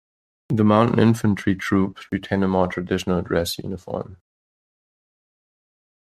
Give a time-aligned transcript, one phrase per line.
[0.49, 4.17] The Mountain infantry troops retain a more traditional dress uniform.